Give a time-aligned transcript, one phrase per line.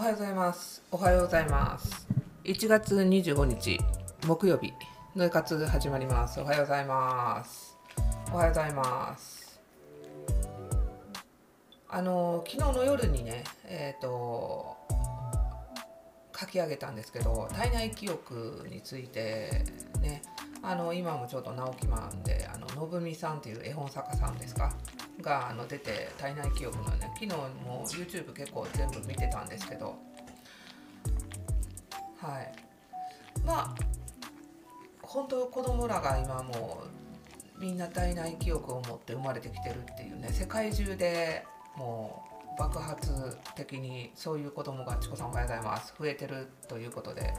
[0.00, 0.82] はようございます。
[0.90, 2.08] おはようございます。
[2.44, 3.78] 1月25日
[4.26, 4.72] 木曜日
[5.14, 6.40] の活始まります。
[6.40, 7.76] おはようございます。
[8.32, 9.60] おはようございます。
[11.90, 14.78] あの昨日の夜にね、えっ、と
[16.34, 19.66] 書き上げたんですけど、体内記憶について
[20.00, 20.22] ね、
[20.62, 24.72] あの今もちょっと直木マンであの信美さんっていう絵本作家さんですか？
[25.20, 29.96] があの出て体内記憶のね昨日も YouTube 結構全部見てたんですけど。
[32.18, 32.52] はい。
[33.44, 33.74] まあ
[35.02, 36.84] 本当子供らが今も
[37.58, 41.44] うみんな体内記憶を持って生まれてきてるっていうね世界中で
[41.76, 42.22] も
[42.56, 43.10] う爆発
[43.56, 47.34] 的にそういう子供がチコさんおはようございます増えてるということで。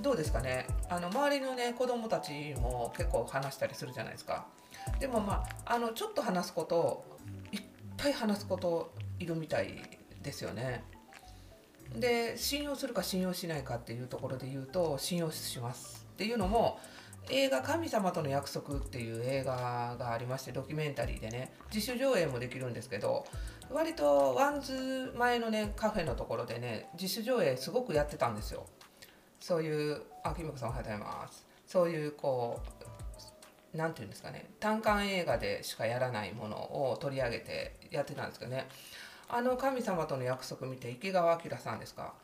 [0.00, 0.66] どうですかね。
[0.88, 4.46] あの周りのね子供たちも結構話したりするじゃないですか。
[5.00, 7.04] でもまああのちょっと話すこと
[7.52, 7.60] いっ
[7.96, 9.82] ぱい話すこといるみたい
[10.22, 10.84] ですよね。
[11.96, 16.80] で信用するか信用しないかっていうところで言うと信用しますっていうのも
[17.30, 23.26] 映画「神様との約束」っていう映画がありましてドキュメンタリーでね自主上映もできるんですけど
[23.70, 28.66] 割とワンズ前のねカフェのところでね自主上映すごくやってたんですよ。
[29.40, 31.46] そういうあきみこさんおはようございます。
[31.66, 32.60] そういうこ
[33.74, 36.56] うなんていうんですかね単館映画でしかやらないもの
[36.90, 38.68] を取り上げてやってたんですけどね。
[39.28, 42.14] あの神様との約束見て池川明さんですか。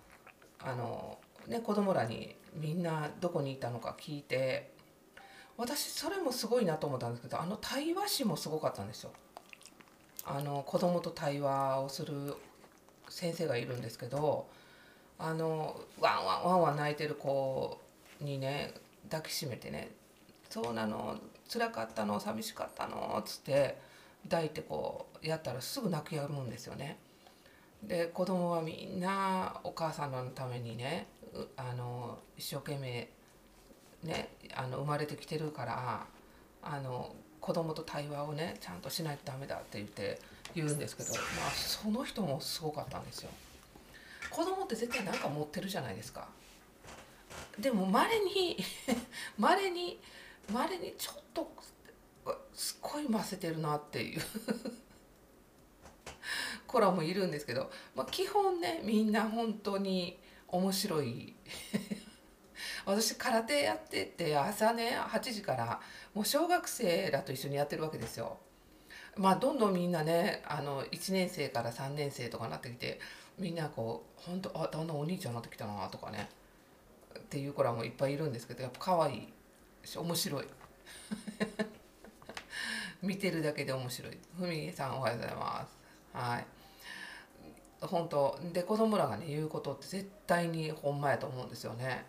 [0.63, 4.71] あのね子供らにみんなどこにいたのか聞いて
[5.57, 9.11] 私それもすごいなと思ったんですけどあの対話師もすごかったんですよ。
[10.25, 12.35] あの子供と対話をする
[13.09, 14.47] 先生がいるんですけど
[15.19, 17.81] あのワンワンワンワン泣いてる子
[18.21, 18.75] にね
[19.11, 19.91] 抱きしめてね
[20.49, 21.19] そうなの
[21.53, 23.77] 辛かったの寂しかったのっつって
[24.29, 26.99] 抱いてこうやったらすぐ泣き止むんですよね。
[27.83, 31.07] で子供はみんなお母さんのためにね
[31.57, 33.09] あの一生懸命
[34.05, 36.07] ねあの生まれてきてるから
[36.63, 40.21] あの子供と対話をねちゃんとしないとダメだって言って
[40.55, 41.19] 言うんですけど、ま
[41.49, 43.31] あ、その人もすごかったんですよ。
[44.31, 46.29] 子供って絶対何か持ってるじゃないですか。
[47.59, 48.57] でもまれに
[49.39, 49.99] まれに
[50.53, 51.51] まれにちょっと
[52.55, 54.21] すっごいませてるなっていう。
[56.67, 60.19] 子らもいるんですけど、まあ、基本ねみんな本当に
[60.49, 61.35] 面白い。
[62.85, 65.81] 私空手やってて朝ね8時から
[66.15, 68.39] もう小学生らと一緒にやってるわけですよ。
[69.17, 73.01] まあどんどんみんなねあの1年生から3年生とかなってきて
[73.39, 76.29] みんなこう本当あだんだんお兄ちゃんになってきたなとかね
[77.19, 79.33] っていう子らもいっぱいいるんですけどやっぱ可愛い。
[79.97, 80.47] 面白い。
[83.03, 84.19] 見てるだけで面白い。
[84.39, 86.17] ふみさんおはようございます。
[86.17, 86.47] はい。
[87.81, 92.05] 本当で子供らがね言うことって絶対にほんまやと思うんですよね。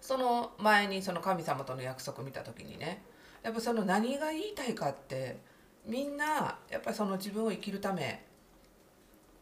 [0.00, 3.02] その前にその神様との約束見た時にね
[3.42, 5.38] やっぱその何が言いたいかって
[5.86, 8.24] みんなやっぱりその自分を生きるため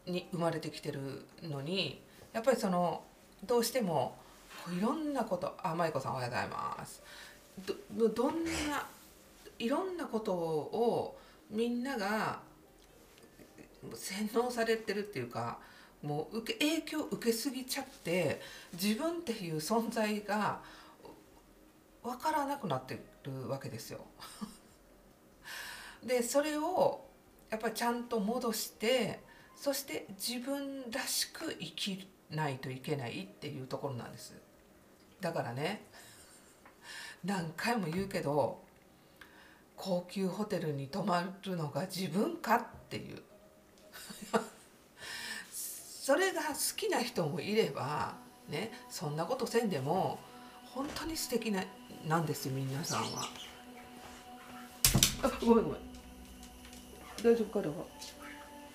[0.05, 2.01] に生まれてきてるのに
[2.33, 3.03] やっぱりその
[3.45, 4.17] どうしても
[4.77, 7.01] いろんなことあ舞子さんおはようございます
[7.97, 8.51] どどんな
[9.57, 11.17] いろんなことを
[11.49, 12.39] みんなが
[13.93, 15.57] 洗脳されてるっていうか
[16.01, 18.39] もう受け影響受けすぎちゃって
[18.73, 20.59] 自分っていう存在が
[22.03, 23.99] 分からなくなってるわけですよ。
[26.03, 27.05] でそれを
[27.49, 29.19] やっぱりちゃんと戻して
[29.55, 34.33] そして自分らしく生きないといけないっていうところなんです。
[35.21, 35.85] だからね。
[37.23, 38.61] 何回も言うけど
[39.75, 43.21] 高級ホテルに泊まるのが自分かっていう。
[45.51, 48.15] それが好きな人もいれば
[48.47, 50.17] ねそんなことせんでも
[50.73, 51.63] 本当に素敵な
[52.07, 53.29] なんですよ皆さんは。
[55.21, 55.81] あごめんごめん。
[57.21, 57.75] 大丈夫かだわ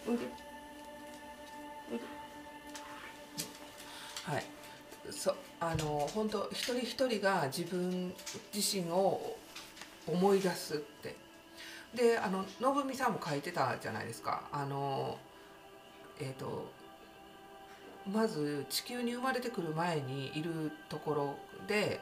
[0.07, 0.25] おいで
[1.91, 2.05] おいで
[4.25, 4.45] はい。
[5.11, 5.35] そ
[5.71, 8.13] あの本当一人一人が自分
[8.55, 9.37] 自身を
[10.07, 11.17] 思い出すって。
[11.95, 14.43] であの信美さんも書いてたじゃないですか。
[14.53, 15.17] あの
[16.21, 16.67] えっ、と
[18.11, 21.35] まず地球に生まれてくる前にいるところ
[21.67, 22.01] で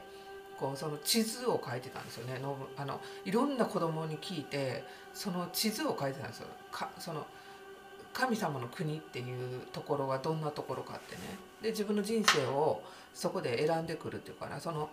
[0.59, 2.39] こうその地図を書いてたんですよね。
[2.39, 4.83] のあのいろんな子供に聞いて
[5.13, 6.47] その地図を書いてたんですよ。
[6.71, 7.25] かその
[8.13, 11.21] 神様の国っていうところはどんなところかってね。
[11.63, 12.83] で自分の人生を
[13.13, 14.89] そこで選んでくるっていうかなその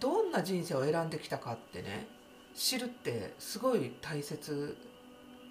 [0.00, 2.08] どんな人生を選んできたかってね
[2.54, 4.76] 知るってすごい大切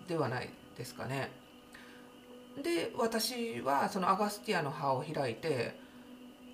[0.07, 1.31] ではないですかね。
[2.61, 5.77] で私はそのアガスティアの葉を開いて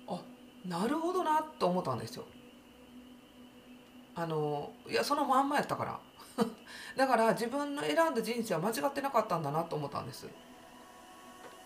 [0.06, 0.20] あ
[0.66, 2.24] なるほどなと思ったんですよ。
[4.14, 6.00] あのいやそのまんまやったから
[6.96, 10.28] だから自分の選んだ人生は間違ってなかったんだなと思ったんです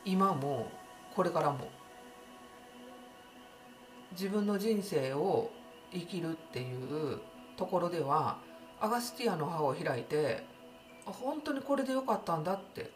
[0.04, 0.70] 今も
[1.14, 1.68] これからも
[4.16, 5.50] 自分の人生を
[5.92, 7.20] 生きるっていう
[7.56, 8.38] ところでは
[8.80, 10.42] アガスティアの葉を開いて
[11.04, 12.90] 本当にこれでよかったんだって。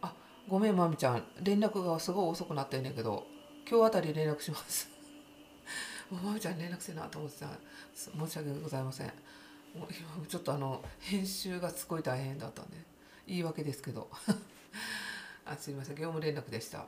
[0.00, 0.12] あ
[0.46, 1.24] ごめんまみちゃん。
[1.42, 3.26] 連絡がすごい遅くなってんねんけど
[3.68, 4.88] 今日あたり連絡します。
[6.10, 7.48] まみちゃん連絡せなと思ってた。
[7.94, 9.06] 申し訳ございません。
[9.74, 9.88] もう
[10.18, 12.76] 今ちょっとあの編集がすごい大変だったんで
[13.26, 14.08] 言い訳ですけど。
[15.44, 15.96] あすいません。
[15.96, 16.86] 業務連絡でした。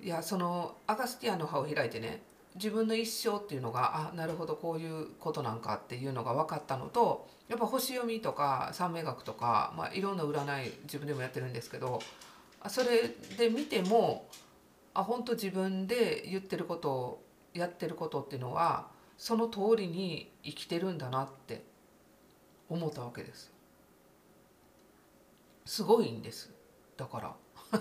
[0.00, 2.22] いやそのアガスティアの葉を開いてね
[2.54, 12.00] 自分の一生っていうのがあなるほどこういうことなんかっていうのが分かったのとやっぱ星読みとか三名学とか、まあ、いろんな占い自分でもやってるんですけど
[12.68, 14.26] それで見ても
[14.94, 18.86] あ本当自分で言ってることをやってることっていうのは
[19.18, 21.62] その通りに生きてるんだなって
[22.68, 23.52] 思ったわけです。
[25.64, 26.52] すごいんです。
[26.96, 27.36] だか
[27.72, 27.80] ら。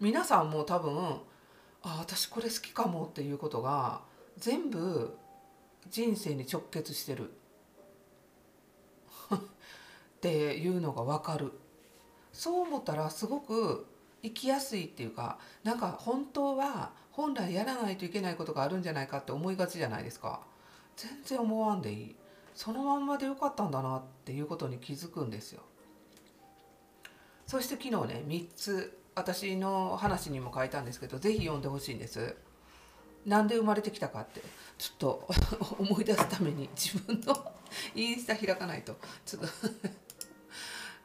[0.00, 1.20] 皆さんも多分
[1.82, 4.00] あ私これ好きかもっていうことが
[4.38, 5.14] 全部
[5.90, 7.30] 人生に直結してる。
[9.34, 9.38] っ
[10.20, 11.52] ていうのが分かる。
[12.32, 13.86] そう思ったらすごく
[14.22, 20.40] 生きやすいっていうかなんか本当は本来やらないといけないことがあるんじゃないかって思いがちじゃないですか。
[20.96, 22.16] 全然思わんでいい。
[22.54, 25.62] そのまんまでよかったんだなっていうことに気づくんですよ。
[27.46, 32.34] そして昨日ね3つ私の話にも書いたんですけど是非読んでほしいんです。
[33.26, 34.40] なんで生まれてきたかって
[34.78, 35.28] ちょっと
[35.78, 37.52] 思い出すために自分の
[37.94, 38.96] インスタ開かないと。
[39.26, 39.48] ちょっと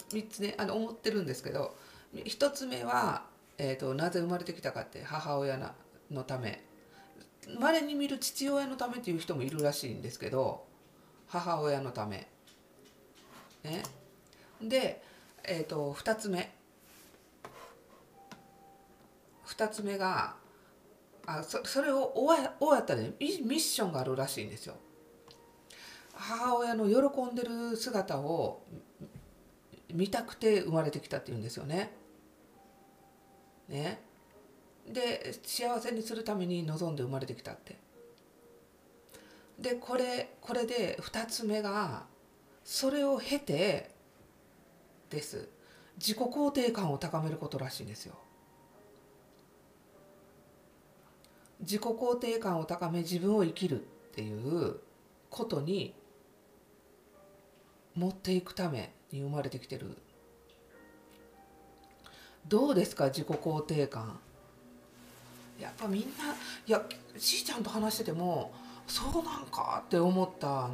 [0.16, 1.76] 3つねあの思ってるんですけど
[2.14, 3.26] 1つ目は、
[3.58, 5.58] えーと、なぜ生まれてきたかって母親
[6.10, 6.64] のため。
[7.60, 10.66] まれに見る父親のためっていう人もいるらしいんですけど
[11.28, 12.30] 母親のため。
[13.64, 13.84] ね、
[14.62, 15.04] で、
[15.44, 16.55] えーと、2つ目。
[19.58, 20.36] 2つ目が
[21.26, 24.76] あそそれを終わ終わったねミッションがあるらしいんですよ。
[26.14, 28.64] 母親の喜んでる姿を
[29.94, 31.92] 見たくて生まれてきたっていうんですよね。
[33.68, 34.02] ね。
[34.88, 37.78] で幸せにするために望んで生まれてきたって。
[39.60, 42.04] でこれこれで2つ目が
[42.64, 43.92] それを経て
[45.10, 45.48] です
[45.98, 48.16] 自己肯定感を高めることらしいんですよ。
[51.66, 53.84] 自己肯定感を高め自分を生きるっ
[54.14, 54.78] ていう
[55.30, 55.94] ことに
[57.96, 59.98] 持っていくために生まれてきてる
[62.48, 64.20] どうですか自己肯定感
[65.60, 66.08] やっぱみんな
[66.68, 66.86] いや
[67.18, 68.54] しーちゃんと話してても
[68.88, 70.70] そうなんかって思った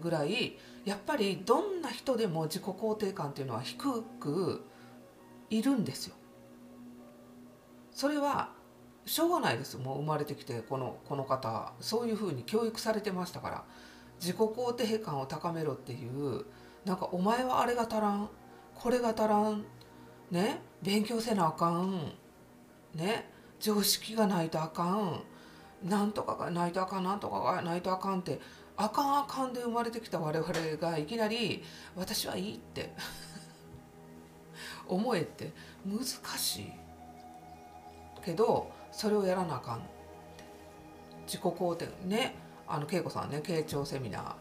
[0.00, 4.62] ぐらいやっぱりどんな人でも自己肯定感っていうのは低く
[5.48, 6.14] いるんですよ。
[7.92, 8.50] それは
[9.06, 9.76] しょうがないです。
[9.76, 13.64] もう生まれてきてこのこの方そういうふうに教育されてましたから
[14.20, 16.44] 自己肯定感を高めろっていう
[16.84, 18.28] なんかお前はあれが足らん
[18.74, 19.64] これが足らん
[20.30, 22.12] ね勉強せなあかん
[22.94, 25.22] ね常識がないとあかん
[25.82, 28.40] なんとかがないとあかんなんとかがないとあかんって
[28.76, 31.62] あかんあかんで生まれてきた我々がいきなり
[31.96, 32.94] 私はいいって
[34.88, 35.52] 思えって
[35.84, 36.04] 難
[36.38, 36.72] しい。
[38.24, 39.80] けどそれをやらなあかん。
[41.24, 41.88] 自己肯定。
[42.04, 42.34] ね。
[42.68, 43.40] あの恵子さんね。
[43.42, 44.34] 傾聴セミナー。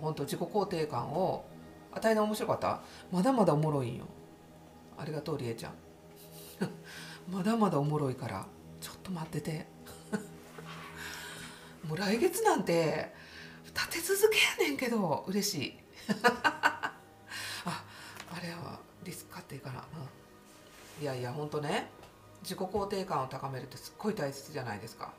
[0.00, 1.44] 本当自己肯定感を
[1.92, 2.80] 与えな面白かった？
[3.12, 4.06] まだまだおもろいんよ。
[4.98, 5.74] ありがとうりえちゃん。
[7.30, 8.44] まだまだおもろいから
[8.80, 9.68] ちょっと待ってて。
[11.86, 13.14] もう来月なんて
[13.66, 15.78] 立て続けやねんけど嬉しい。
[16.26, 16.92] あ
[17.64, 19.84] あれはリスク買っていいかな、
[20.98, 22.01] うん、いやいやほんとね。
[22.42, 25.12] 自己肯定感を高めるってすっごい大切じゃないですか。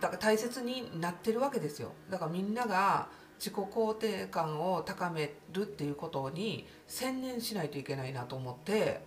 [0.00, 1.92] だから大切になってるわけですよ。
[2.10, 9.04] だからみんなが自己肯定感を高めるっていうことに専念しないといけないなと思って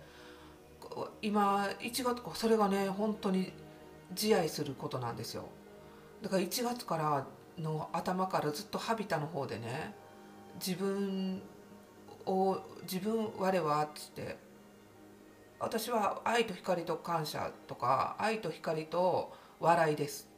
[1.22, 3.52] 今1月それがね本当に
[4.10, 5.44] 自愛することなんですよ。
[6.22, 7.26] だから1月から
[7.58, 9.94] の頭からずっとハビタの方でね
[10.54, 11.42] 自分
[12.26, 14.36] を自分我はっつって
[15.58, 20.28] 私は愛と光と感謝とか愛と光と笑いです。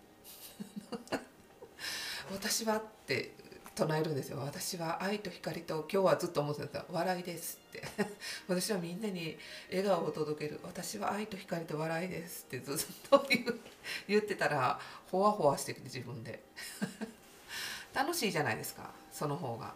[2.31, 3.33] 私はって
[3.75, 4.39] 唱えるんですよ。
[4.39, 7.83] 私は愛と光と今日はずっと思ってた笑いですって。
[8.47, 9.37] 私はみんなに
[9.71, 10.61] 笑顔を届ける。
[10.63, 12.77] 私は愛と光と笑いですってずっ
[13.11, 13.45] と言
[14.07, 16.43] 言ってたらほわほわしてきて自分で。
[17.93, 19.75] 楽しいじゃないですかその方が。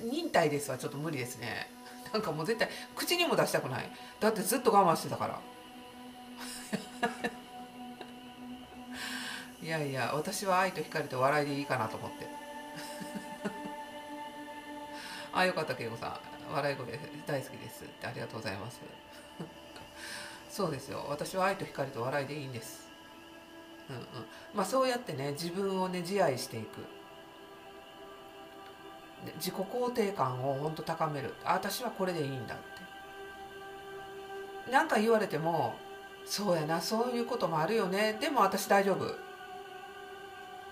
[0.00, 1.75] 忍耐ですはちょっと無理ですね。
[2.12, 3.90] なんかもう絶対口にも出したくない。
[4.20, 5.40] だってずっと我慢してたから。
[9.62, 12.26] いやいや私は愛と光と笑いでいいかなと思って。
[15.32, 16.20] あよかった恵子さん。
[16.52, 16.86] 笑い声
[17.26, 18.80] 大好きですってありがとうございます。
[20.48, 21.04] そうですよ。
[21.08, 22.88] 私は愛と光と笑いでいいんです。
[23.90, 24.04] うんうん。
[24.54, 26.95] まあそうやってね自分をね自愛していく。
[29.36, 31.34] 自己肯定感をほんと高める。
[31.44, 32.64] 私はこれでいいんだって。
[34.70, 35.74] 何か言われても
[36.24, 38.18] そうやなそういうこともあるよね。
[38.20, 39.10] でも私大丈夫っ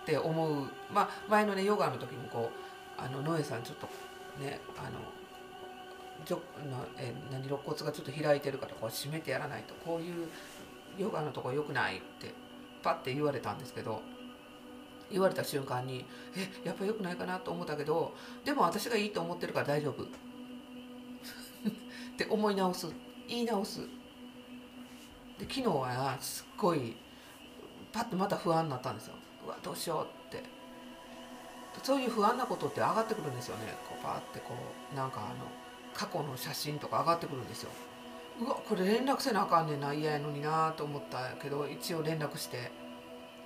[0.06, 0.68] て思う。
[0.92, 2.50] まあ前のねヨガの時にこ
[2.99, 3.87] うあのノエさんちょっと
[4.42, 4.99] ねあの
[6.25, 10.28] じょなえ何肋骨がちょっと開いてるからこう締めてやらないとこういう
[10.99, 12.32] ヨガのとこ良くないって
[12.82, 14.00] パッて言われたんですけど
[15.11, 16.04] 言われた瞬間に
[16.37, 20.02] えやっぱ良くないかなと思ったけどでも私がいいと思ってるから大丈夫。
[20.04, 20.06] っ
[22.16, 22.88] て思い直す。
[23.28, 23.80] 言い直す。
[25.38, 26.96] で昨日はすっごい
[27.92, 29.14] パッてまた不安になったんですよ。
[29.46, 30.42] うわどうしようって。
[31.82, 33.75] そういう不安なことって上がってくるんですよね。
[33.88, 34.54] こうパーってこ
[34.92, 35.46] うなんかあの
[35.92, 37.70] 過去の写真とか上がってくるんですよ。
[38.40, 39.92] うわこれ連絡せなあかんねんな。
[39.92, 42.84] 嫌やのになと思ったけど一応連絡して。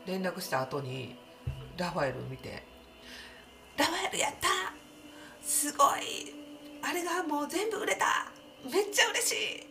[0.07, 1.17] 連絡した後に
[1.79, 2.63] ラファエル見て
[3.79, 4.49] 「ラファエルやった。
[5.41, 6.35] すごい。
[6.83, 8.27] あれがもう全部売れた。
[8.65, 9.67] めっちゃ嬉しい。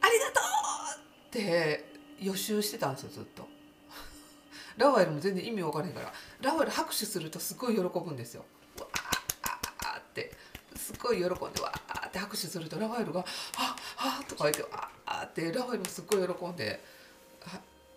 [0.00, 0.40] ありがと
[0.98, 1.84] う!」って
[2.20, 3.48] 予習してたんですよずっと。
[4.76, 6.12] ラファエルも全然意味分からへんから。
[6.40, 8.44] ラファエル拍手するとすごい喜ぶんですよ。
[8.80, 10.36] わーって。
[10.76, 13.24] すごい喜んでわーって拍手するとラファエルが
[13.56, 15.52] 「ああ」とか言ってわーって。
[15.52, 16.82] ラファエルもすっごい喜んで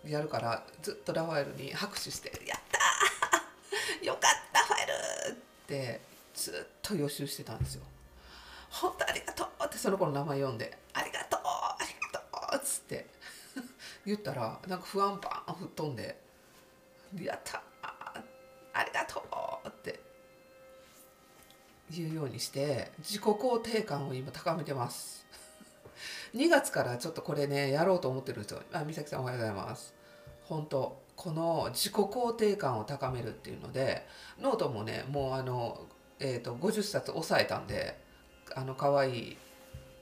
[0.04, 2.78] やるからずっとラファエルに拍手して「やった
[4.02, 4.86] よかったファエ
[5.30, 5.36] ル!」っ
[5.66, 6.00] て
[6.34, 7.82] ずっと予習してたんですよ。
[8.70, 13.06] 本当ありがとうってその子の名前読んで「ありがとうありがとう」っつって。
[14.06, 16.18] 言ったらなんか不安パン吹っ飛んで
[17.20, 19.20] 「やったありがと
[19.64, 20.00] う」って。
[21.90, 25.26] 言うようにして自己肯定感を今高めてます。
[26.34, 28.62] 2月からちょっとこれねやろうと思ってるんですよ。
[28.72, 29.94] あ美咲さんおはようございます。
[30.44, 31.07] 本当。
[31.18, 34.06] この自己肯定感を高めるっていうので
[34.40, 35.86] ノートもねもうあの、
[36.20, 37.98] えーと、50冊抑えたんで
[38.54, 39.36] あの可愛い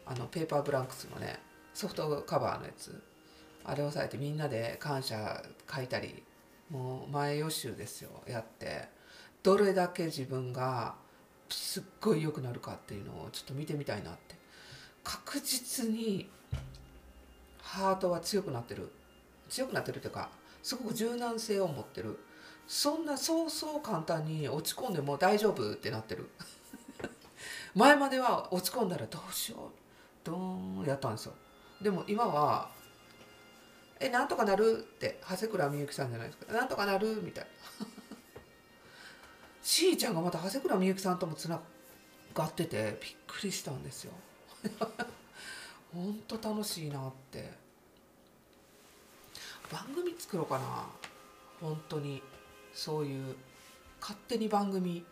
[0.05, 1.39] あのペーパーブランクスのね
[1.73, 3.03] ソフトカバーのやつ
[3.65, 5.43] あれを押さえてみんなで感謝
[5.75, 6.23] 書いたり
[6.71, 8.95] もう前予習ですよやって。
[9.43, 10.97] どれだけ自分が
[11.49, 14.35] すっごい良くなるかっていうのをちょっと見てみたいなって。
[15.03, 16.29] 確実に
[17.63, 18.91] ハートは強くなってる。
[19.49, 20.29] 強くなってるっていうか
[20.67, 22.19] すごく柔軟性を持ってる。
[22.67, 26.29] そんなそうそう簡単に落ち込んでも大丈夫ってなってる。
[27.77, 29.71] 前までは落ち込んだらどうしよう。
[30.25, 31.35] ドーンやったんですよ。
[31.81, 32.69] でも今は
[34.01, 37.87] 「えなんとかなる?」って長谷倉みゆきさんじゃないですか「なんとかなる?」みたいな。
[39.63, 41.61] しーちゃんがまた長谷倉みゆきさんともつな
[42.35, 44.13] がっててびっくりしたんですよ。
[45.95, 47.66] ほんと楽しいなって。
[49.73, 50.87] 番組作ろうかな。
[51.61, 52.23] 本当に。
[52.73, 53.37] そういう。
[54.01, 55.05] 勝手に番組。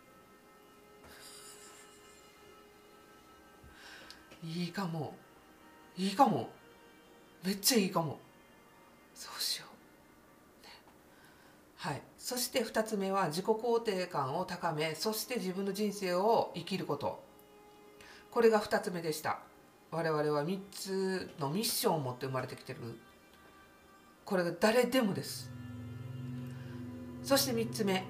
[4.43, 5.15] いいかも。
[5.97, 6.49] いいかも。
[7.43, 8.19] めっちゃいいかも。
[9.13, 9.65] そうしよ
[10.61, 10.73] う、ね、
[11.77, 12.01] はい。
[12.17, 17.23] そして2つ目は自己肯定感を高めそして自分の人生を生きること。
[18.31, 19.39] これが2つ目でした。
[19.91, 22.79] 我々は3つのミッションを持って生まれてきてる。
[24.25, 25.51] これが誰でもです。
[27.21, 28.03] そして3つ目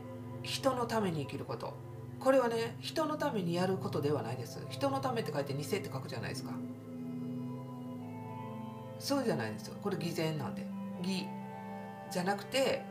[0.44, 1.74] 人のために生きること。
[2.20, 4.66] これはね人のためにやることではないです。
[4.70, 6.52] 人のためって書いて偽って書くじゃないですか。
[8.98, 9.76] そうじゃないですよ。
[9.84, 10.66] これ偽善なんで。
[11.04, 11.28] 偽。
[12.12, 12.84] じゃなくて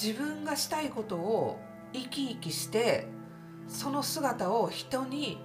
[0.00, 1.58] 自分がしたいことを
[1.92, 3.06] 生き生きして
[3.68, 5.38] その姿を人に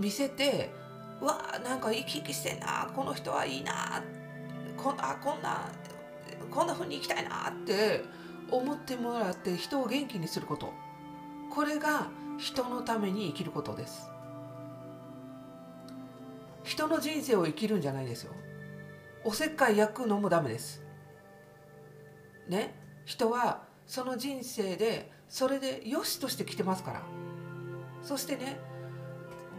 [0.00, 0.72] 見せて
[1.20, 4.19] うわなんか生き生きしてんなこの人はいいなって
[4.82, 5.68] こんあこんな
[6.50, 8.02] こんな風に生きたいなって
[8.50, 10.72] 思ってもらって人を元気にすること。
[11.50, 12.08] これが
[12.38, 14.08] 人のために生きることです。
[16.64, 18.32] 人の人生を生きるんじゃないですよ。
[19.24, 20.82] おせっかい焼くのもダメです。
[22.48, 22.74] ね？
[23.04, 27.02] 人はその人生でそれでよしとして来てますから。
[28.02, 28.58] そしてね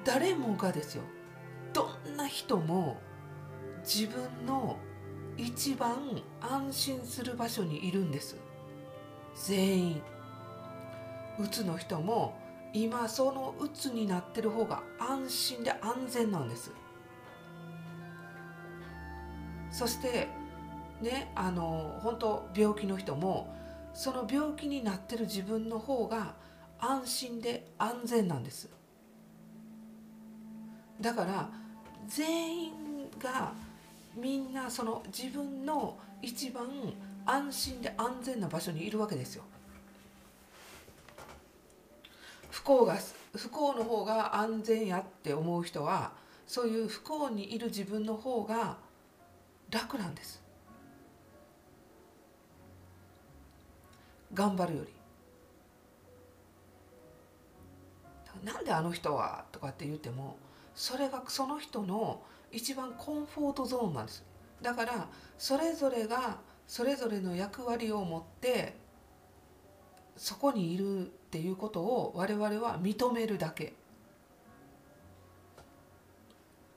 [0.03, 1.03] 誰もがですよ。
[1.73, 2.99] どんな人も
[3.83, 4.77] 自分の
[5.41, 8.37] 一番安心する場所にいるんです。
[9.47, 10.01] 全員。
[11.39, 12.37] うつの人も
[12.73, 16.71] 今そのうつになってる方が安心で安全なんです。
[19.71, 20.27] そして
[21.01, 23.51] ねあの本当病気の人も
[23.93, 26.35] その病気になってる自分の方が
[26.79, 28.69] 安心で安全なんです。
[30.99, 31.49] だから
[32.07, 32.71] 全員
[33.19, 33.53] が
[34.15, 36.67] みんなその自分の一番
[37.25, 39.43] 安心で安全な場所にいるわけですよ。
[42.49, 42.97] 不幸が
[43.35, 46.11] 不幸の方が安全やって思う人は
[46.45, 48.77] そういう不幸にいる自分の方が
[49.69, 50.41] 楽なんです。
[54.33, 54.93] 頑張るより。
[58.43, 60.35] なんであの人はとかって言っても
[60.75, 62.21] それがその人の
[62.51, 64.23] 一番コンフォートゾーンなんです。
[64.61, 68.75] だからそれぞれがそれぞれの役割を持って
[70.15, 73.73] そこにいるっていうことを我々は認めるだけ。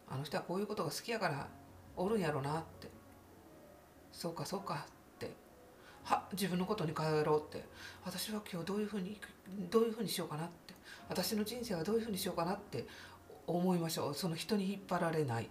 [0.09, 1.49] あの人はこういうことが好きやから
[1.97, 2.89] おるんやろなって。
[4.13, 5.31] そうかそうかって。
[6.05, 7.65] は自分のことに変えろって。
[8.05, 9.21] 私は今日どういうふうに
[9.71, 10.75] どういうふうにしようかなって。
[11.09, 12.87] 私の人生はどういうふうにしようかなって
[13.47, 14.15] 思いましょう。
[14.15, 15.49] その人に引っ張られない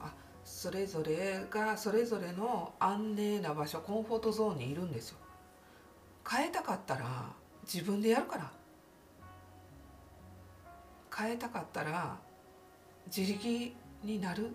[0.00, 0.12] あ
[0.58, 5.16] それぞれがそれぞれの安寧な場所コンフォートゾーンにいるんですよ。
[6.28, 7.26] 変えたかったら
[7.62, 8.50] 自分でやるから。
[11.16, 12.16] 変えたかったら
[13.06, 13.72] 自力
[14.02, 14.50] になる。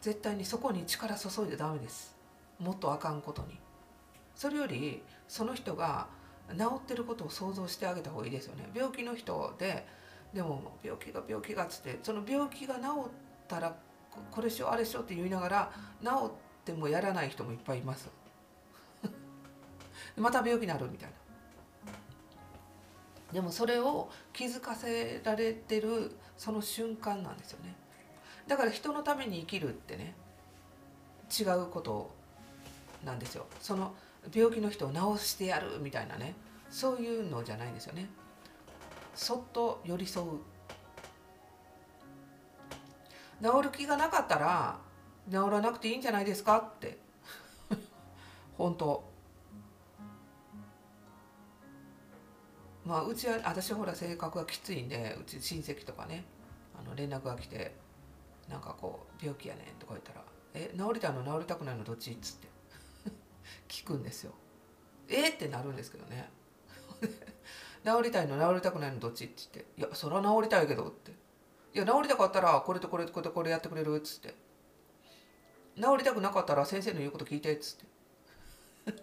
[0.00, 2.16] 絶対にそこに力注いでダメです。
[2.60, 3.58] もっとあかんことに。
[4.36, 6.06] それよりその人が
[6.56, 8.70] 治ってることを想像してあげた方がいいですよね。
[8.72, 9.97] 病気の人で
[10.32, 13.10] でも病気が病気がっつってその病気が治っ
[13.46, 13.76] たら
[14.30, 15.72] これしようあれしようって言いながら
[16.02, 16.30] 治っ
[16.64, 18.10] てもやらない人もいっぱいいます。
[20.16, 21.16] また病気になるみたいな。
[23.32, 27.74] でもそれを気づかせられてるその瞬間なんですよね。
[28.46, 30.14] だから人のために生きるってね
[31.38, 32.10] 違うこと
[33.04, 33.46] なんですよ。
[33.60, 33.94] その
[34.34, 36.34] 病気の人を治してやるみたいなね
[36.70, 38.08] そういうのじゃないんですよね。
[39.18, 40.26] そっと寄り添う。
[43.42, 44.78] 治る気がなかったら
[45.28, 46.98] 治らなくていいんじゃないですかって。
[48.56, 49.04] 本当。
[52.84, 56.24] まあうちは私はほら性格がきついんでうち親戚とかね
[56.80, 57.74] あの連絡が来て
[58.48, 61.24] なんかこう病気やねんとか言ったら「え治りたいの？
[61.24, 61.82] 治りたくないの？
[61.82, 62.48] どっち?」っつって。
[63.68, 64.32] 聞くんですよ。
[65.08, 65.30] え？
[65.30, 66.30] ってなるんですけどね。
[67.84, 69.24] 治りたいの治りたくないのどっち？
[69.24, 71.12] って言って「いやそれは治りたいけど」って
[71.74, 74.34] 「いや治りたかったらこれとこれとこれとこれやってくれる」っつって
[75.76, 77.76] 「治りたくなかったら先生の言うこと聞いて」っつっ
[78.84, 78.92] て。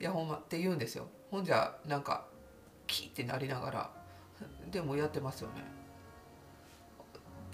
[0.00, 1.06] いやほんまって言うんですよ。
[1.30, 2.26] ほんじゃなんか
[2.86, 3.90] キーってなりながら。
[4.70, 5.64] でもやってますよね。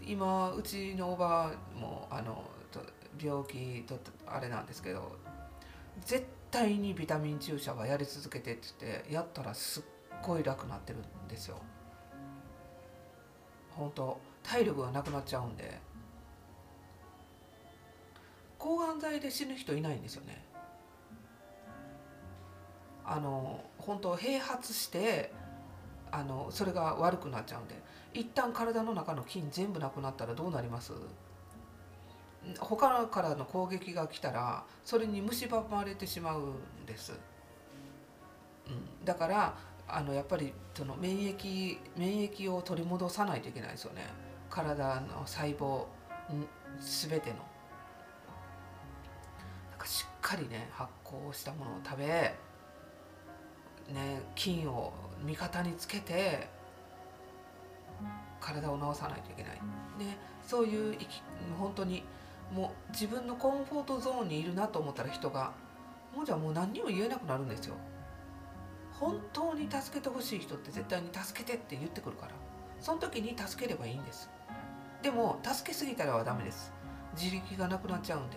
[0.02, 2.42] 今うちのおばもあの
[3.22, 5.16] 病気とあれなんですけど
[6.00, 9.82] 絶対にビタミン注射はやり続けてって言ってやったらすっ
[10.22, 11.56] ごい楽になってるんですよ。
[13.70, 15.80] 本当体力がなくなっちゃうんで。
[18.58, 20.44] 抗がん剤で死ぬ人いないんですよね。
[23.04, 25.32] あの本当併発して
[26.10, 27.80] あのそれが悪くなっちゃうんで。
[28.12, 30.92] 一旦体の中の菌全部なくなったらどうなります？
[32.58, 36.40] 他からの攻撃が来たらそれに蝕まれてしまう
[36.82, 37.12] んです、
[38.66, 39.54] うん、だから
[39.92, 44.02] あのやっぱりその免疫免疫を取り戻さないといけないですよね。
[44.48, 45.84] 体の細胞
[46.80, 47.36] 全ての。
[49.70, 52.34] なんかしっかりね発酵したものを食べね
[54.34, 54.92] 菌を
[55.24, 56.48] 味方につけて
[58.40, 59.52] 体を治さないといけない、
[59.98, 60.96] ね、そういう
[61.58, 62.04] 本当に
[62.52, 65.52] もう自分のコンフォートゾーンにいるなと思ったら人が
[66.14, 67.76] もうじゃあもう何にも言えなくなるんですよ。
[68.92, 72.32] 本当に助けてほしい人って絶対に助けてって言ってくるから。
[72.80, 74.28] その時に助ければいいんです。
[75.02, 76.72] でも助けすぎたらはダメです。
[77.18, 78.36] 自力がなくなっちゃうんで。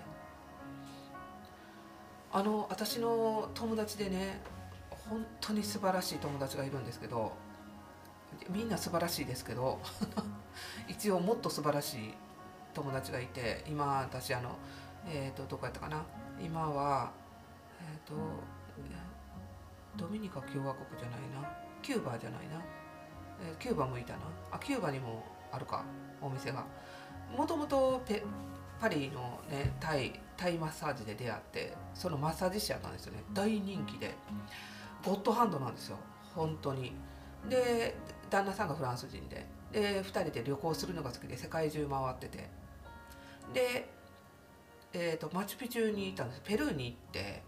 [2.32, 4.42] あの私の友達でね
[4.90, 7.32] 本当に素晴らしい友達がいるんですけど
[8.50, 9.80] みんな素晴らしいですけど
[10.90, 12.14] 一応もっと素晴らしい
[12.74, 14.58] 友達がいて今私あの
[15.08, 16.04] えっ、とどこやったかな？
[16.42, 17.12] 今は
[17.82, 18.14] えっ、と
[19.96, 21.48] ドミニカ共和国じゃないな？
[21.82, 22.62] キューバじゃないな、
[23.46, 24.20] えーキューバもいたな？
[24.52, 25.84] あキューバにもあるか？
[26.22, 26.66] お店が。
[27.36, 28.02] もともと
[28.80, 33.24] パリのねタイタイマッサージで出会ってそのマッサージ師やったんですよね。
[33.34, 34.16] 大人気で。
[35.06, 35.98] ゴッドハンドなんですよ。
[36.34, 36.94] 本当に。
[37.50, 37.96] で
[38.30, 39.46] 旦那さんがフランス人で。
[39.72, 42.50] で2人で旅行するのが好きで世界中回ってて。
[43.54, 43.88] で、
[44.94, 46.42] えー、とマチュピチュに行ったんです。
[46.44, 47.44] ペルーに行って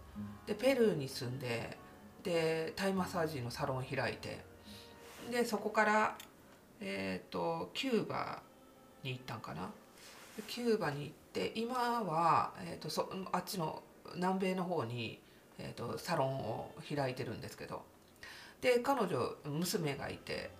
[0.46, 1.76] でペルーに住んで
[2.22, 4.40] でタイマッサージのサロン開いて
[5.30, 6.16] でそこから、
[6.80, 8.42] えー、とキューバ
[9.02, 9.70] に行ったんかな。
[10.48, 13.82] キューバに行って今は、えー、とそあっちの
[14.14, 15.20] 南米の方に、
[15.58, 17.82] えー、とサロンを開いてるんですけど
[18.60, 20.50] で彼女娘がいて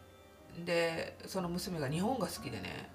[0.64, 2.88] でその娘が日本が好きでね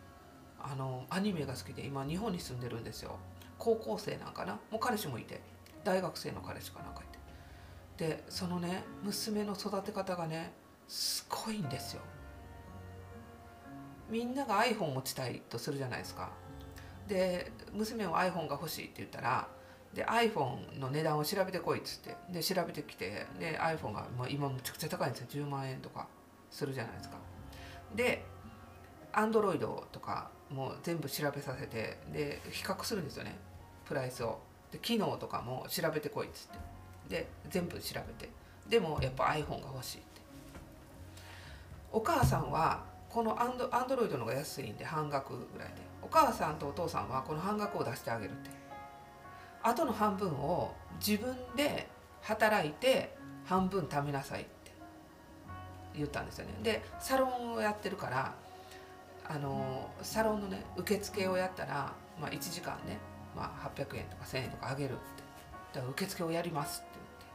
[0.63, 3.17] あのアニメが好きで今日本に住んでるんですよ。
[3.57, 4.53] 高校生なんかな？
[4.71, 5.41] もう彼氏もいて
[5.83, 8.05] 大学生の彼氏かなんかいて。
[8.05, 10.53] でそのね娘の育て方がね
[10.87, 12.01] すごいんですよ。
[14.09, 16.31] みんなが iPhone 持ちたいとするじゃないですか。
[17.07, 19.47] で娘は iPhone が欲しいって言ったら
[19.93, 22.15] で iPhone の値段を調べてこいっつって。
[22.31, 25.45] で調べてきてで iPhone がもう今むちゃくちゃ高いんですよ。
[25.45, 26.07] 10万円とか
[26.49, 27.17] するじゃないですか。
[27.95, 28.25] で
[29.13, 29.59] Android
[29.91, 33.35] とかもう全部調べさせてで比較するんですよね。
[33.85, 34.39] プライスを。
[34.71, 36.47] で機能とかも調べてこいっつっ
[37.09, 37.21] て。
[37.23, 38.29] で全部調べて。
[38.69, 40.21] でもやっぱ iPhone が欲しいって。
[41.91, 45.75] お母さんはこのアンドアンドロイドのが安いんで半額ぐらいで。
[46.01, 48.49] お母さんとお父さんはこの半額を出してあげるって。
[49.63, 50.73] あとの半分を
[51.05, 51.87] 自分で
[52.21, 54.71] 働いて半分貯めなさいって
[55.95, 56.53] 言ったんですよね。
[56.63, 58.33] でサロンをやってるから
[59.27, 62.97] あのサロンのね受付をやったら、まあ、1時間ね、
[63.35, 64.99] まあ、800円とか1000円とかあげるって。
[65.73, 67.25] だから受付をやりますって言って。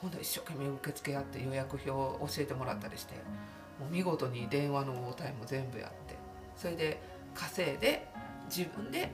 [0.00, 3.14] ほんと一生懸命受付やって予約表を教えてもらったりして
[3.78, 6.14] もう見事に電話の応対も全部やって。
[6.56, 7.00] それで
[7.34, 8.06] 稼いで
[8.48, 9.12] 自分で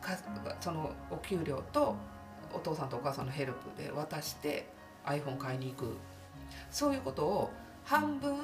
[0.00, 0.16] か
[0.60, 1.96] そのお給料と
[2.52, 4.66] お父さんとお母さんのヘルプで渡して
[5.04, 5.96] iPhone 買いに行く。
[6.70, 7.50] そういうことを
[7.86, 8.36] 半分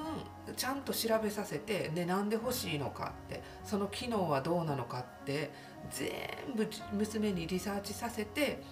[0.57, 5.50] ちゃんと調べさせてでなんで欲しいのかってその機能はどうなのかって
[5.90, 6.11] 全
[6.55, 8.62] 部娘にリサーチさせて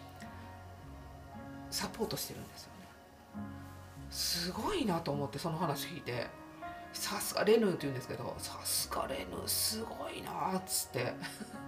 [1.71, 2.87] サポートしてるんですよね。
[4.11, 6.29] すごいなと思ってその話聞いて。
[6.93, 11.15] さすがレヌーって言うんですけどさすがレヌーすごいなっつって。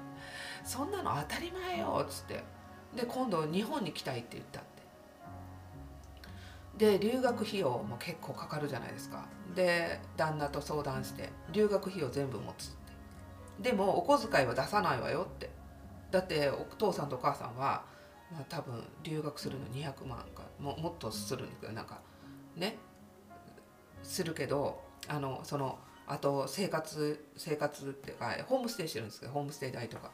[0.65, 2.43] そんなの当たり前よっつって。
[2.97, 4.61] で今度日本に来たいって言った。
[6.77, 9.27] で留学費用も結構かかるじゃないですか。
[9.55, 12.71] で旦那と相談して留学費用全部持つっ
[13.61, 13.71] て。
[13.71, 15.51] でもお小遣いは出さないわよって。
[16.11, 17.85] だってお父さんとお母さんは、
[18.31, 22.01] まあ、多分留学するの200万かももっとするんですけどなんか
[22.57, 22.77] ね？
[24.03, 30.11] するけどあのそのあと生活生活っていうかホームステイしてるんですけどホームステイ代とか。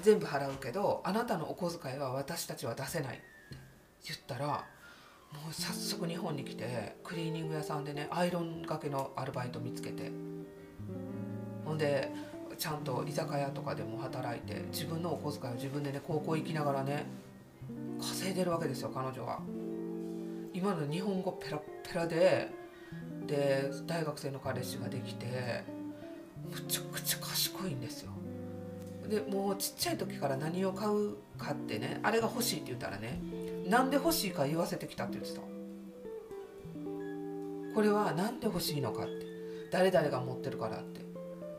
[0.00, 3.24] 全部払うけどあなたのお小遣いは私たちは出せないって
[4.06, 4.64] 言ったら
[5.32, 10.10] もう早速日本に来てクリーニング屋さんでねアイロンがけのアルバイト見つけて
[11.64, 12.10] ほんで
[12.58, 17.06] ちゃんと居酒屋とかでも働いて自分のお小遣いを自分でね高校行きながらね
[17.98, 19.40] 稼いでるわけですよ彼女は。
[20.54, 22.50] 今の日本語ペラペラで
[23.26, 25.64] で大学生の彼氏ができて
[26.50, 28.12] むちゃくちゃ賢いんですよ。
[29.08, 33.20] でもうちっちゃい時から何を買うかってねあれが欲しいって言ったらね
[33.66, 35.40] なんで欲しいか言わせてきたって言ってた。
[37.74, 39.26] これは何で欲しいのかって。
[39.70, 41.00] 誰々が持ってるからって。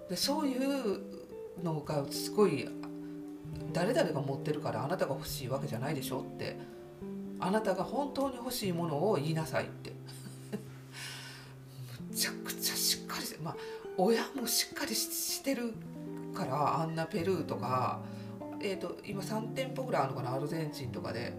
[0.09, 1.01] でそういう
[1.63, 2.69] のがすごい
[3.71, 6.57] 誰々が持ってるからあなたが欲しいわけじゃないでしょって。
[7.39, 9.91] あなたが本当に欲しいものを言いなさいって。
[12.09, 13.57] むちゃくちゃしっかりしてまあ
[13.97, 15.73] 親もしっかりしてる
[16.33, 18.01] からあんなペルーとか、
[18.61, 21.33] えー、と今3店舗ぐらいあるのかなアルゼンチンとかで。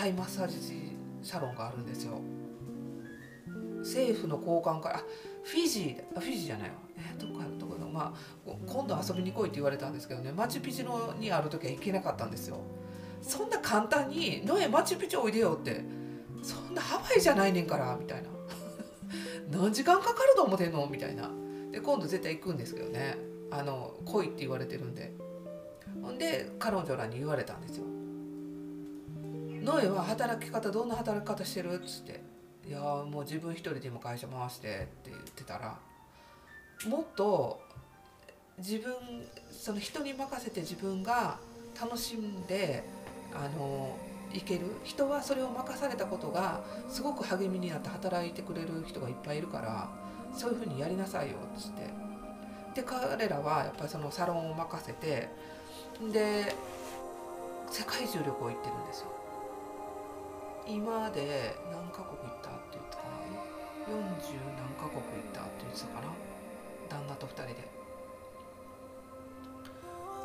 [0.00, 2.22] タイマッサージサロンがあるんですよ。
[3.80, 5.02] 政府の高官から
[5.42, 6.76] フィジーフィジーじゃないわ。
[6.96, 10.32] えー、どこかどこのまあ今度遊びに来いって言われたんですけどね。
[10.32, 12.62] マチュピチュにある時は行けなかったんですよ。
[13.20, 15.84] そんな簡単に「ノエマチュピチュおいでよ」って
[16.42, 18.30] そんなハワイじゃないねんからみたいな。
[19.52, 20.86] 何時間かかると思ってんの？
[20.86, 21.30] みたいな。
[21.72, 23.18] で今度絶対行くんですけどね。
[23.50, 25.12] あの来いって言われてるんで。
[26.00, 27.84] ほんで彼女らに言われたんですよ
[29.60, 32.20] 「ノエは働き方どんな働き方してる?」っつって
[32.66, 35.78] 「いやもう自分一人でも会社回して」って言ってたら
[36.86, 37.60] もっと
[38.58, 38.94] 自分
[39.50, 41.38] その人に任せて自分が
[41.80, 42.84] 楽しんで
[43.34, 43.96] あの
[44.32, 44.66] いける。
[44.84, 49.88] 人はそれを任されたことがすごく励みになって働いてくれる人がいっぱいいるから
[50.32, 51.90] そういうふうにやりなさいよっつって。
[52.74, 55.28] で彼らはやっぱりそのサロンを任せて
[56.12, 56.54] で
[57.68, 59.19] 世界中旅行行ってるんですよ。
[60.66, 63.10] 今で何カ国行ったって言ったかな
[63.88, 63.96] 40
[64.56, 66.08] 何カ国行ったって言ってたかな？
[66.88, 67.80] 旦那と2人で。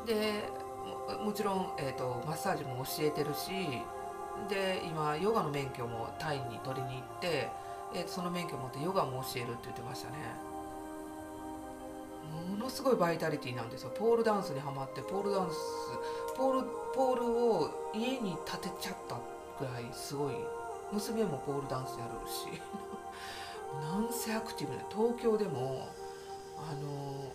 [0.06, 0.50] で
[1.18, 3.50] ももちろん、えーと、マッサージも教えてるし
[4.50, 7.50] で今ヨガの免許もタイに取りに行って、
[7.96, 10.18] えー、その免許を持ってヨガも教えるって言ってましたね。
[12.50, 13.92] ものすごいバイタリティなんですよ。
[13.98, 15.56] ポールダンスにはまってポールダンス
[16.36, 19.16] ポールポールを家に建てちゃった
[19.60, 20.36] ぐらいすごい
[20.92, 22.62] 娘もポールダンスやるし
[23.82, 24.86] なんせアクティブね。
[24.90, 25.88] 東京でも
[26.58, 27.32] あの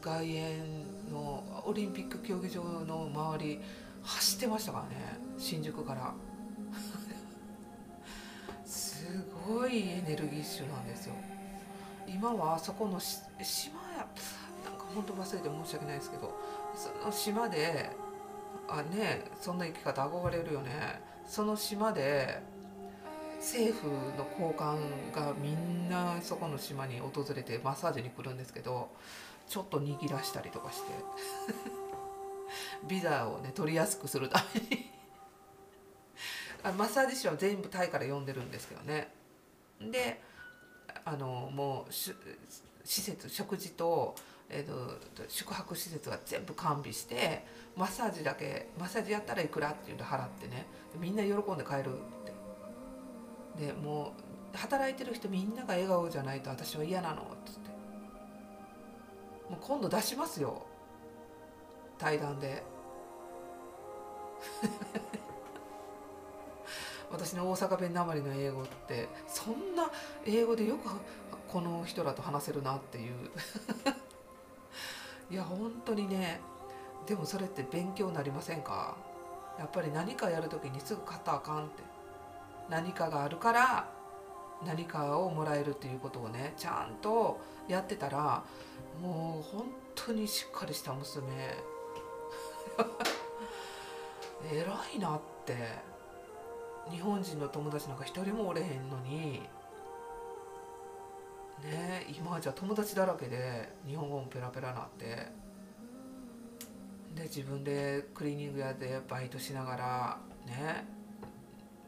[0.00, 3.60] 外苑のオリンピック競技場の周り
[4.02, 5.18] 走ってましたからね。
[5.38, 6.12] 新宿から。
[8.64, 9.06] す
[9.46, 11.14] ごいエネルギッシュなんですよ。
[12.06, 14.06] 今はあそこの島や
[14.64, 16.34] なんか本当忘れて申し訳ないですけど
[16.74, 17.90] その島で
[18.68, 21.09] あねそんな生き方憧れるよね。
[21.30, 22.42] その島で
[23.38, 23.86] 政府
[24.18, 24.78] の高官
[25.14, 28.90] がみんなそこの島に訪れてマッサージに来るんですけど
[29.48, 30.92] ちょっと握らしたりとかして。
[32.88, 34.90] ビザをね取りやすくするために。
[36.76, 39.14] マッサージ師は全部タイから呼んでるんですけどね。
[39.80, 40.20] で
[41.04, 42.12] あのもう施
[42.84, 44.16] 設食事と,、
[44.52, 47.44] えーと、宿泊施設は全部完備して
[47.76, 50.66] マッサージだけマッサージやったらいくらって言うと払ってね。
[50.98, 53.66] みんな喜んで帰るって。
[53.66, 54.12] でも
[54.54, 57.70] う働いてる人みんなが笑顔じゃないと私は嫌なのっつって。
[59.48, 60.66] もう今度出しますよ。
[61.96, 62.64] 対談で。
[67.10, 69.90] 私の大阪弁なまりの英語ってそんな
[70.24, 70.88] 英語でよく
[71.48, 73.30] この人らと話せるなっていう。
[75.30, 76.40] いや本当にね。
[77.06, 78.96] でもそれって勉強になりませんか？
[79.58, 81.82] やっぱり何かやる時にすぐ買ったらあかんって。
[82.68, 83.88] 何かがあるから
[84.64, 88.44] 何かをもらえるっていうことをねちゃんとやってたら
[89.02, 89.66] もう本
[89.96, 91.26] 当にしっかりした娘。
[94.52, 94.64] 偉
[94.94, 95.90] いなって。
[96.90, 99.42] 日本人の友達なんか一人もおれへんのに。
[101.64, 105.28] ね今じゃ友達だらけで日本語もペラペラなって。
[107.14, 110.86] で自分でクリーニング屋でバイトしながらね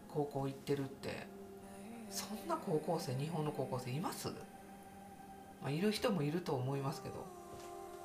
[0.09, 1.27] 高校行ってるって。
[2.11, 7.25] そんな高校生日本の高校生います、まあ、いる人もいると思いますけど。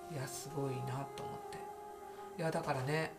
[0.10, 1.58] いやすごいなと思って。
[2.40, 3.12] いやだからね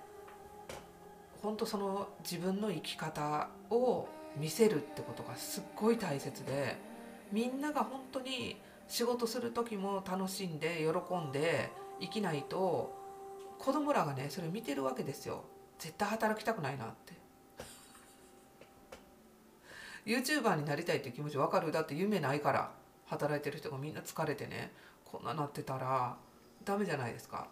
[1.43, 6.88] 本当その自分の生き方を見せるってことがすっごい大切で。
[7.33, 12.97] みんなが本当に仕事する時も楽しんで喜んで生きないと
[13.59, 15.45] 子供らがねそれ見てるわけですよ。
[15.79, 17.13] 絶対働きたくないなって。
[20.07, 21.71] YouTuber になりたいって気持ち分かる？
[21.71, 22.71] だって夢ないから
[23.07, 24.73] 働いてる人がみんな疲れてね
[25.05, 26.17] こんななってたら
[26.65, 27.49] ダメじゃないですか。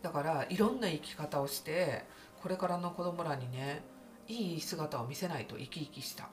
[0.00, 2.06] だからいろんな生き方をして
[2.42, 3.82] これからの子供らにね
[4.26, 6.30] いい姿を見せないと生き生きした。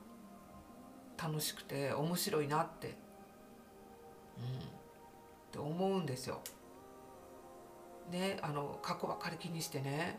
[1.22, 2.88] 楽しくて面白いなって。
[2.88, 2.94] うん。
[2.94, 2.96] っ
[5.52, 6.42] て思うんですよ。
[8.12, 10.18] ねあの過去ばっかり気にしてね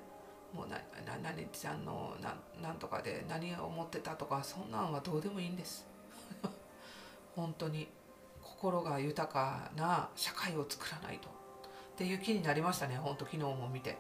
[0.55, 5.87] もうなな何ちゃんのななんとかで何を思ってたとかそんなんはどうでもいいんです。
[7.35, 7.89] 本当に。
[8.41, 11.29] 心が豊かな社会を作らないと。
[11.29, 11.31] っ
[11.97, 13.99] ていう気になりましたね本当昨日も見て。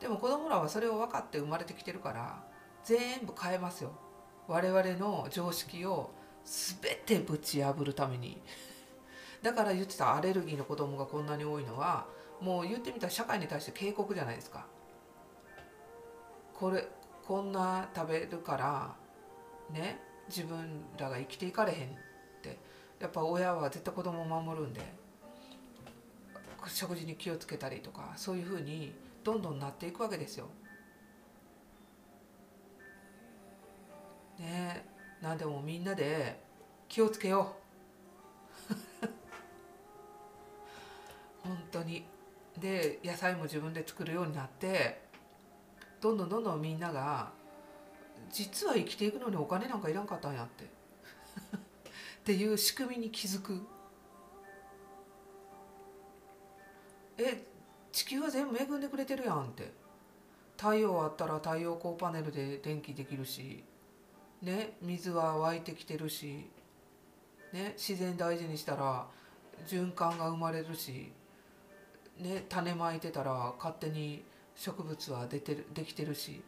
[0.00, 2.42] でも子供らはそれを分かって生まれてきてるから
[2.82, 3.92] 全部変えますよ。
[4.48, 6.10] 我々の常識を
[6.44, 8.40] 全てぶち破るために。
[9.42, 12.06] だから言ってたアレルギーの子供がこんなに多いのは
[12.40, 14.66] もう言ってみたら社会に対して警告じゃないですか。
[16.54, 16.86] これ
[17.26, 18.94] こんな食べるから
[19.70, 21.90] ね自分らが生きていかれへんっ
[22.42, 22.58] て。
[23.00, 24.80] やっぱ親は絶対子供を守るんで
[26.68, 30.46] 食事に気をつけたりとかそういうふうにどんどんなっていくわけですよ。
[34.38, 34.86] ね
[35.20, 36.40] なんでもみんなで
[36.88, 37.56] 気をつけよ
[38.70, 38.72] う。
[41.48, 42.04] 本当に。
[42.58, 45.00] で野菜も自分で作るようになって
[46.02, 47.32] どんどんどんどんみんなが
[48.30, 50.64] 実は生きていくのにお金なんかいらんかったんやって。
[50.64, 50.68] っ
[52.24, 53.60] ていう仕組みに気づく。
[57.18, 57.44] え
[57.92, 59.72] 地球は全部恵んでくれてるやんって。
[60.56, 63.64] 太陽あったら太陽光パネルで電気できるし。
[64.42, 66.46] ね水は湧いてきてるし
[67.52, 69.06] ね自然大事にしたら
[69.66, 71.12] 循環が生まれるし
[72.18, 74.24] ね種まいてたら勝手に
[74.54, 76.42] 植物は出てるできてるし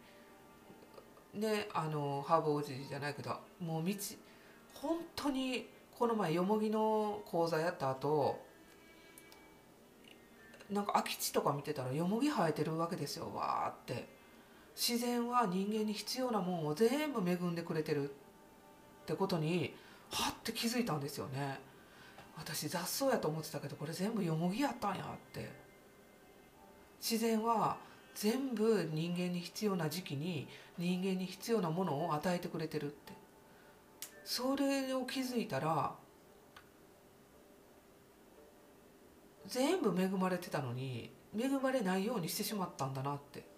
[1.35, 3.31] ねあのハーブ王子じゃないけど
[3.61, 3.95] もう道
[4.75, 8.43] 本当にこの前よもぎの講座やった後
[10.71, 14.14] なんか空き地とか見てたらよもぎ生えてるわけですよわーって。
[14.77, 18.11] 自然は人間に必要なもんを全部恵んでくれてる。
[18.11, 19.75] ってことに
[20.11, 21.59] はって気づいたんですよね。
[22.37, 25.51] 私雑草やと思ってたけどこれ全部よもぎやったんやって。
[27.01, 27.77] 自然は
[28.15, 33.13] 全部人間に必要な時期に人間に必要なものを与えてくれてるって。
[34.25, 35.95] それを気づいたら
[39.47, 43.54] 全部恵まれてたのに恵まれないようにしてしまったんだなって。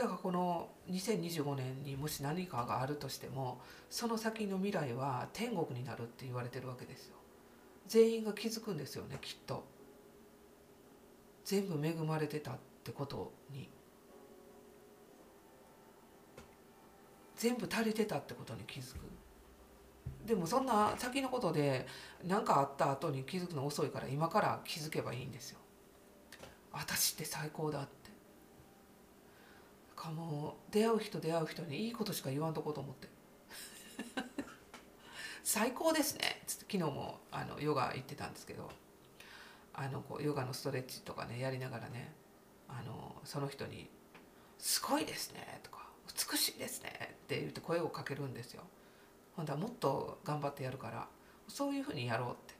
[0.00, 3.60] だからこの2025年にもし何かがあるとしても
[3.90, 7.16] その先の未来は天国になるって言われてるわけですよ。
[7.86, 9.62] 全員が気づくんですよねきっと。
[11.44, 13.68] 全部恵まれてたってことに。
[17.36, 19.00] 全部足りてたってことに気づく。
[20.24, 21.86] でもそんな先のことで
[22.26, 25.58] 何かあった後に気づくの遅いから今から気づけばいいんですよ。
[26.72, 27.99] 私って最高だって。
[30.00, 33.08] かもう出会う人出会う人にいいことしか言わんとこうと思って。
[35.44, 36.42] 最高ですね。
[36.46, 38.70] つって昨日もあのヨガ行ってたんですけど。
[39.80, 42.12] あのこうヨガのストレッチとかねやりながらね。
[42.68, 43.90] あのその人に
[44.58, 48.62] 「すごいですね」とか「美しいですね」って言って声をかけるんですよ。
[49.34, 51.08] ほんだらもっと頑張ってやるから
[51.48, 52.54] そういうふうにやろうって。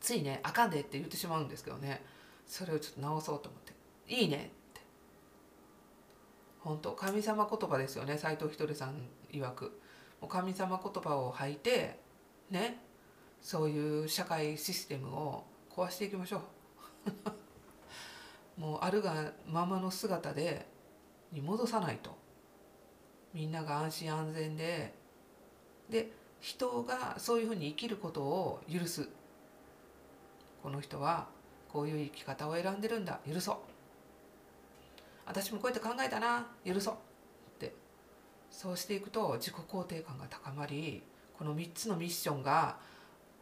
[0.00, 2.04] ついね「あかんで」って言ってしまうんですけどね。
[2.46, 3.72] それをちょっと直そうと思って
[4.06, 4.59] 「いいね」って
[6.62, 8.18] 本当神様言葉ですよね。
[8.18, 9.80] 斎藤ひとりさん曰く。
[10.28, 11.98] 神様言葉を吐いて
[12.50, 12.78] ね
[13.40, 16.42] そういう社会システムを壊していきましょ
[17.06, 18.60] う。
[18.60, 20.66] もうあるがままの姿で
[21.32, 22.14] に戻さないと。
[23.32, 24.94] みんなが安心安全で。
[25.88, 29.08] で人がそういうふうに生きることを許す。
[30.62, 31.28] この人は
[31.72, 33.20] こういう生き方を選んでるんだ。
[33.26, 33.56] 許そう。
[35.26, 36.94] 私もこうやって考えたな許そう。
[36.94, 36.96] っ
[37.58, 37.74] て。
[38.50, 41.02] そうしていくと自己肯定感が高まり
[41.38, 42.76] この3つのミッションが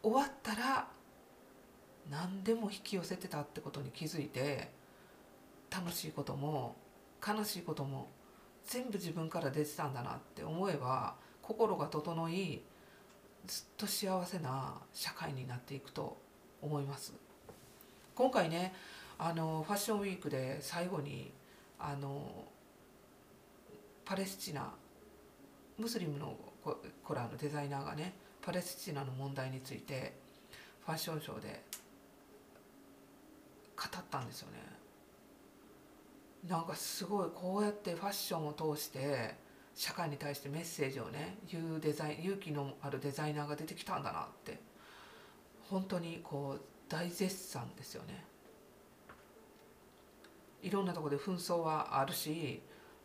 [0.01, 0.87] 終わったら
[2.09, 4.71] 何でも引き寄せてたってことに気づいて
[5.69, 6.75] 楽しいことも
[7.25, 8.07] 悲しいことも
[8.65, 12.61] 全部自分から出てたんだなって思えば心が整い
[13.45, 16.17] ずっと幸せな社会になっていくと
[16.61, 17.13] 思います。
[18.15, 18.73] 今回ね
[19.17, 21.31] あのファッションウィークで最後に
[21.79, 22.45] あの
[24.05, 24.73] パレスチナ
[25.77, 26.35] ムスリムの
[27.03, 30.13] コラのデザイナーがねパレスチナの問題について
[30.85, 31.61] ファッションショーで
[33.77, 34.57] 語ったんですよね。
[36.47, 39.35] なんかすごいこうやってファッションを通して
[39.75, 44.59] 社会に対してメッセージをね言うデザイン勇気のあるデザイナーが出てきたんだなって
[45.69, 48.25] 本当にこう大絶賛ですよね。
[50.61, 52.61] いろんなとこで紛争はあるし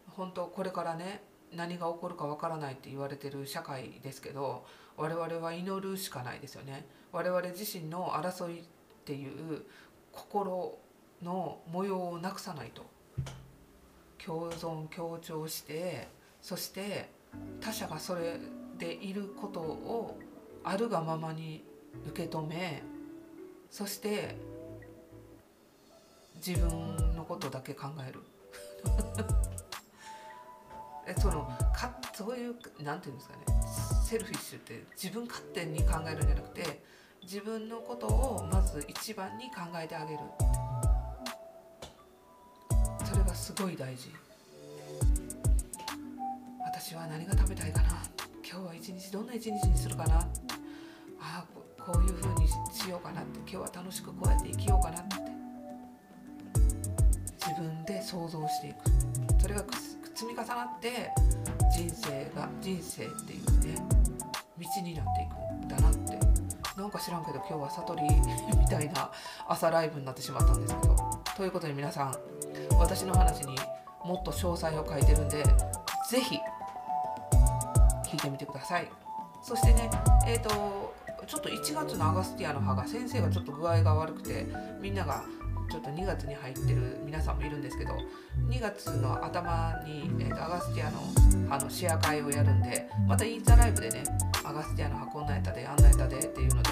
[0.09, 1.23] 本当これからね
[1.55, 4.65] 何が起こるかわからないって言われてる社会ですけど
[4.97, 6.87] 我々は祈るしかないですよね。
[7.11, 8.63] 我々自身の争いっ
[9.05, 9.63] ていう
[10.13, 10.79] 心
[11.23, 12.85] の模様をなくさないと。
[14.25, 16.09] 共存共調して
[16.41, 17.11] そして
[17.61, 18.39] 他者がそれ
[18.79, 20.19] でいることを
[20.63, 21.63] あるがままに
[22.09, 22.83] 受け止め
[23.71, 24.35] そして
[26.37, 28.21] 自分のことだけ考える。
[31.21, 33.45] そのかそういうなんていうんですかね。
[34.05, 36.83] セルフィッシュって自分勝手に考えるんじゃなくて
[37.23, 40.21] 自分のことをまず一番に考えてあげる。
[43.05, 44.13] それがすごい大事。
[46.65, 48.03] 私は何が食べたいかな。
[48.47, 50.17] 今日は一日どんな一日にするかな。
[50.19, 50.27] あ
[51.21, 51.47] あ
[51.83, 53.39] こういうふうにしようかなって。
[53.41, 55.24] 今日は楽しくこうやって生きようかなって。
[58.05, 58.77] 想像していく。
[59.41, 59.65] それが
[60.15, 61.11] 積み重なって
[61.77, 63.81] 人生が人生っていうね
[64.59, 66.25] 道になっていくんだなって。
[66.77, 68.03] なんか知らんけど今日は悟り
[68.59, 69.11] みたいな
[69.47, 70.97] 朝ライブになってしまったんですけど。
[71.37, 72.15] ということで皆さん
[72.79, 73.57] 私の話に
[74.05, 75.43] もっと詳細を書いてるんで
[76.11, 76.39] 是非
[78.07, 78.89] 聞いてみてください。
[79.43, 79.91] そしてね
[80.27, 80.95] えっ、ー、と
[81.27, 84.47] ちょっと1月のアガスティアの葉が先生がちょっと具合が悪くて
[84.81, 85.23] みんなが
[85.75, 87.99] ちょっと2月に入ってる皆さんもいるんですけど
[88.49, 91.01] 2月の頭に、えーとアガスティアの
[91.51, 94.05] 葉のシェア会をやるんでまたインザライブでね
[94.45, 96.71] アガスティアの葉こんなんやったであんなんやったでっていうので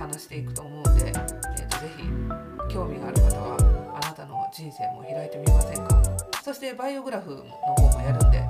[0.00, 6.02] 話していくと思うんで、えー、とぜひ興味がある方はあなたの人生も開いてみませんか？
[6.42, 8.44] そしてバイオグラフの方もやるんで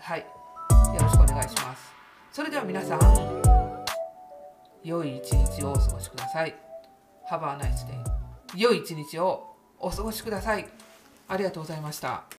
[0.00, 0.20] はい。
[0.20, 0.26] よ
[1.02, 1.92] ろしくお願いします。
[2.32, 3.00] それでは皆さん
[4.82, 6.54] 良い一日をお過ごしください。
[7.30, 8.01] Have a nice day
[8.56, 10.68] 良い一日をお過ごしください。
[11.28, 12.24] ありがとうございました。